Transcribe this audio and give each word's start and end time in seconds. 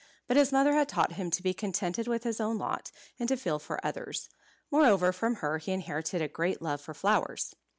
But 0.27 0.35
his 0.35 0.51
mother 0.51 0.73
had 0.73 0.89
taught 0.89 1.11
him 1.11 1.29
to 1.29 1.43
be 1.43 1.53
contented 1.53 2.07
with 2.07 2.23
his 2.23 2.41
own 2.41 2.57
lot, 2.57 2.91
and 3.19 3.29
to 3.29 3.37
feel 3.37 3.59
for 3.59 3.79
others. 3.85 4.29
Moreover, 4.71 5.11
from 5.13 5.35
her 5.45 5.59
he 5.59 5.71
inherited 5.73 6.23
a 6.23 6.27
great 6.27 6.59
love 6.59 6.81
for 6.81 6.95
flowers. 6.95 7.53